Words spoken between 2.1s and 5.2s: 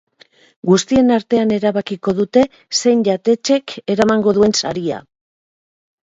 dute zein jatetxek eramango duen saria.